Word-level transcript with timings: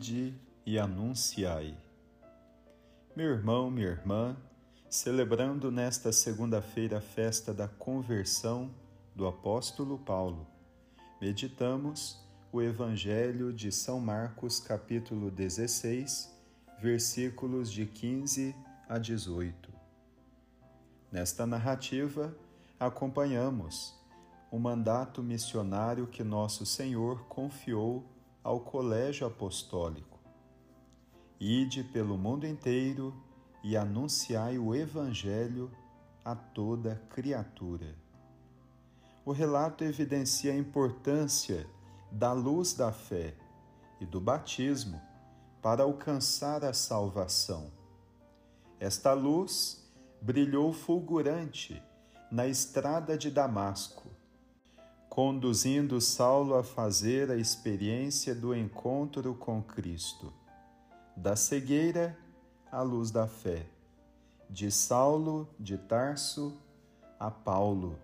Ide 0.00 0.34
e 0.64 0.78
anunciai. 0.78 1.76
Meu 3.14 3.32
irmão, 3.32 3.70
minha 3.70 3.88
irmã, 3.88 4.34
celebrando 4.88 5.70
nesta 5.70 6.10
segunda-feira 6.10 6.96
a 6.96 7.00
festa 7.02 7.52
da 7.52 7.68
conversão 7.68 8.70
do 9.14 9.26
apóstolo 9.26 9.98
Paulo, 9.98 10.46
meditamos 11.20 12.18
o 12.50 12.62
Evangelho 12.62 13.52
de 13.52 13.70
São 13.70 14.00
Marcos, 14.00 14.58
capítulo 14.58 15.30
16, 15.30 16.34
versículos 16.80 17.70
de 17.70 17.84
15 17.84 18.56
a 18.88 18.96
18. 18.96 19.70
Nesta 21.12 21.46
narrativa, 21.46 22.34
acompanhamos 22.78 23.94
o 24.50 24.58
mandato 24.58 25.22
missionário 25.22 26.06
que 26.06 26.24
Nosso 26.24 26.64
Senhor 26.64 27.26
confiou 27.28 28.02
ao 28.42 28.60
Colégio 28.60 29.26
Apostólico. 29.26 30.18
Ide 31.38 31.84
pelo 31.84 32.16
mundo 32.16 32.46
inteiro 32.46 33.14
e 33.62 33.76
anunciai 33.76 34.58
o 34.58 34.74
Evangelho 34.74 35.70
a 36.24 36.34
toda 36.34 37.02
criatura. 37.10 37.94
O 39.24 39.32
relato 39.32 39.84
evidencia 39.84 40.52
a 40.52 40.56
importância 40.56 41.66
da 42.10 42.32
luz 42.32 42.74
da 42.74 42.90
fé 42.92 43.34
e 44.00 44.06
do 44.06 44.20
batismo 44.20 45.00
para 45.62 45.82
alcançar 45.82 46.64
a 46.64 46.72
salvação. 46.72 47.70
Esta 48.78 49.12
luz 49.12 49.86
brilhou 50.20 50.72
fulgurante 50.72 51.82
na 52.30 52.46
estrada 52.46 53.16
de 53.16 53.30
Damasco, 53.30 54.09
conduzindo 55.10 56.00
Saulo 56.00 56.54
a 56.54 56.62
fazer 56.62 57.32
a 57.32 57.36
experiência 57.36 58.32
do 58.32 58.54
encontro 58.54 59.34
com 59.34 59.60
Cristo, 59.60 60.32
da 61.16 61.34
cegueira 61.34 62.16
à 62.70 62.80
luz 62.80 63.10
da 63.10 63.26
fé, 63.26 63.66
de 64.48 64.70
Saulo 64.70 65.48
de 65.58 65.76
Tarso 65.76 66.56
a 67.18 67.28
Paulo, 67.28 67.98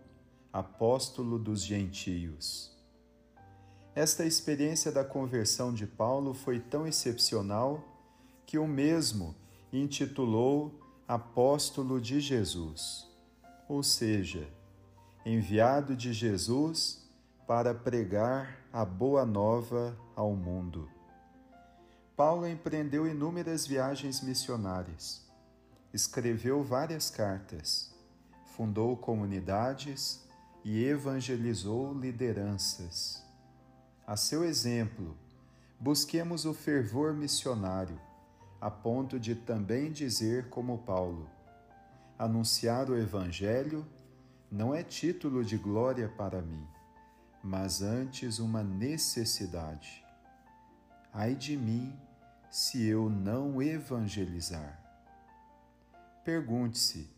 apóstolo 0.53 1.39
dos 1.39 1.63
gentios. 1.63 2.77
Esta 3.95 4.27
experiência 4.27 4.91
da 4.91 5.05
conversão 5.05 5.73
de 5.73 5.87
Paulo 5.87 6.35
foi 6.35 6.59
tão 6.59 6.89
excepcional 6.89 7.85
que 8.45 8.59
o 8.59 8.67
mesmo 8.67 9.35
intitulou 9.73 10.75
Apóstolo 11.07 12.01
de 12.01 12.19
Jesus, 12.19 13.09
ou 13.69 13.81
seja, 13.81 14.56
enviado 15.27 15.95
de 15.95 16.13
Jesus 16.13 17.07
para 17.47 17.75
pregar 17.75 18.57
a 18.73 18.85
boa 18.85 19.27
nova 19.27 19.95
ao 20.15 20.33
mundo. 20.35 20.89
Paulo 22.17 22.47
empreendeu 22.47 23.07
inúmeras 23.07 23.67
viagens 23.67 24.23
missionárias, 24.23 25.29
escreveu 25.93 26.63
várias 26.63 27.11
cartas, 27.11 27.95
fundou 28.57 28.97
comunidades 28.97 30.25
e 30.65 30.83
evangelizou 30.83 31.93
lideranças 31.93 33.27
a 34.07 34.17
seu 34.17 34.45
exemplo, 34.45 35.17
busquemos 35.81 36.45
o 36.45 36.55
fervor 36.55 37.13
missionário, 37.13 38.01
a 38.61 38.71
ponto 38.71 39.19
de 39.19 39.35
também 39.35 39.91
dizer 39.91 40.49
como 40.49 40.79
Paulo: 40.79 41.29
anunciar 42.17 42.89
o 42.89 42.97
Evangelho 42.97 43.85
não 44.51 44.75
é 44.75 44.83
título 44.83 45.45
de 45.45 45.57
glória 45.57 46.09
para 46.09 46.41
mim, 46.41 46.67
mas 47.43 47.83
antes 47.83 48.39
uma 48.39 48.63
necessidade. 48.63 50.05
Ai 51.13 51.35
de 51.35 51.57
mim 51.57 51.99
se 52.51 52.87
eu 52.87 53.11
não 53.11 53.61
evangelizar. 53.61 54.81
Pergunte-se: 56.25 57.09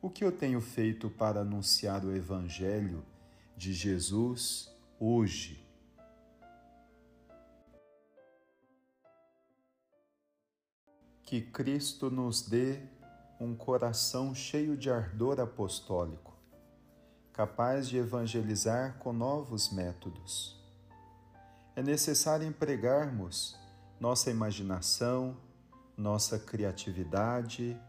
o 0.00 0.08
que 0.08 0.24
eu 0.24 0.32
tenho 0.32 0.60
feito 0.60 1.10
para 1.10 1.40
anunciar 1.40 2.04
o 2.04 2.14
Evangelho 2.14 3.04
de 3.56 3.72
Jesus 3.72 4.74
hoje? 4.98 5.70
que 11.30 11.40
Cristo 11.40 12.10
nos 12.10 12.42
dê 12.42 12.80
um 13.40 13.54
coração 13.54 14.34
cheio 14.34 14.76
de 14.76 14.90
ardor 14.90 15.40
apostólico, 15.40 16.36
capaz 17.32 17.88
de 17.88 17.96
evangelizar 17.96 18.98
com 18.98 19.14
novos 19.14 19.72
métodos. 19.72 20.62
É 21.74 21.82
necessário 21.82 22.46
empregarmos 22.46 23.58
nossa 23.98 24.30
imaginação, 24.30 25.38
nossa 25.96 26.38
criatividade, 26.38 27.80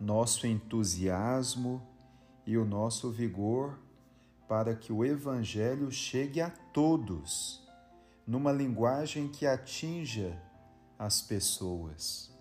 nosso 0.00 0.46
entusiasmo 0.46 1.86
e 2.46 2.56
o 2.56 2.64
nosso 2.64 3.10
vigor 3.10 3.78
para 4.48 4.74
que 4.74 4.92
o 4.92 5.04
Evangelho 5.04 5.90
chegue 5.92 6.40
a 6.40 6.50
todos, 6.50 7.62
numa 8.26 8.52
linguagem 8.52 9.28
que 9.28 9.46
atinja 9.46 10.40
as 10.98 11.20
pessoas. 11.20 12.33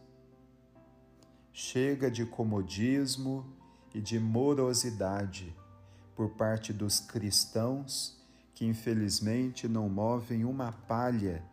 Chega 1.56 2.10
de 2.10 2.26
comodismo 2.26 3.46
e 3.94 4.02
de 4.02 4.20
morosidade 4.20 5.56
por 6.16 6.32
parte 6.32 6.74
dos 6.74 7.00
cristãos 7.00 8.20
que 8.56 8.66
infelizmente 8.66 9.68
não 9.68 9.88
movem 9.88 10.46
uma 10.46 10.72
palha 10.72 11.44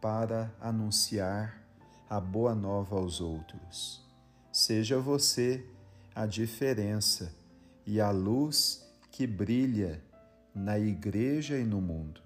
para 0.00 0.50
anunciar 0.58 1.62
a 2.08 2.18
boa 2.18 2.54
nova 2.54 2.96
aos 2.96 3.20
outros. 3.20 4.02
Seja 4.50 4.98
você 4.98 5.62
a 6.14 6.24
diferença 6.24 7.30
e 7.86 8.00
a 8.00 8.10
luz 8.10 8.82
que 9.10 9.26
brilha 9.26 10.02
na 10.54 10.78
igreja 10.78 11.58
e 11.58 11.64
no 11.64 11.82
mundo. 11.82 12.22